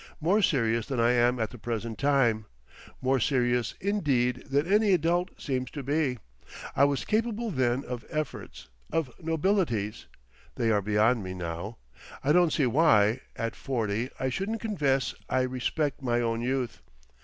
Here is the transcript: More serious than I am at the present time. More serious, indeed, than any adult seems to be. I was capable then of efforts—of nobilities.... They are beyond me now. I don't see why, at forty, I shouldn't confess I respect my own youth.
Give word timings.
More 0.19 0.41
serious 0.41 0.87
than 0.87 0.99
I 0.99 1.11
am 1.11 1.39
at 1.39 1.51
the 1.51 1.59
present 1.59 1.99
time. 1.99 2.47
More 3.03 3.19
serious, 3.19 3.75
indeed, 3.79 4.37
than 4.49 4.65
any 4.65 4.93
adult 4.93 5.39
seems 5.39 5.69
to 5.69 5.83
be. 5.83 6.17
I 6.75 6.85
was 6.85 7.05
capable 7.05 7.51
then 7.51 7.85
of 7.85 8.03
efforts—of 8.09 9.11
nobilities.... 9.19 10.07
They 10.55 10.71
are 10.71 10.81
beyond 10.81 11.23
me 11.23 11.35
now. 11.35 11.77
I 12.23 12.31
don't 12.31 12.51
see 12.51 12.65
why, 12.65 13.19
at 13.35 13.55
forty, 13.55 14.09
I 14.19 14.29
shouldn't 14.29 14.59
confess 14.59 15.13
I 15.29 15.41
respect 15.41 16.01
my 16.01 16.19
own 16.19 16.41
youth. 16.41 16.81